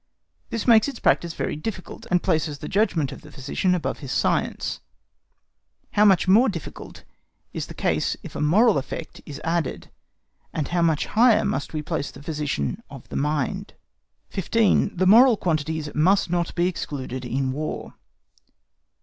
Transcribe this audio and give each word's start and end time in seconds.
This 0.49 0.65
makes 0.65 0.87
its 0.87 0.97
practice 0.97 1.35
very 1.35 1.55
difficult, 1.55 2.07
and 2.09 2.23
places 2.23 2.57
the 2.57 2.67
judgment 2.67 3.11
of 3.11 3.21
the 3.21 3.31
physician 3.31 3.75
above 3.75 3.99
his 3.99 4.11
science; 4.11 4.79
but 5.91 5.97
how 5.97 6.05
much 6.05 6.27
more 6.27 6.49
difficult 6.49 7.03
is 7.53 7.67
the 7.67 7.75
case 7.75 8.17
if 8.23 8.35
a 8.35 8.41
moral 8.41 8.79
effect 8.79 9.21
is 9.27 9.39
added, 9.43 9.91
and 10.53 10.69
how 10.69 10.81
much 10.81 11.05
higher 11.05 11.45
must 11.45 11.73
we 11.75 11.83
place 11.83 12.09
the 12.09 12.23
physician 12.23 12.81
of 12.89 13.07
the 13.09 13.15
mind? 13.15 13.75
15. 14.31 14.97
THE 14.97 15.05
MORAL 15.05 15.37
QUANTITIES 15.37 15.93
MUST 15.93 16.31
NOT 16.31 16.55
BE 16.55 16.65
EXCLUDED 16.65 17.23
IN 17.23 17.51
WAR. 17.51 17.93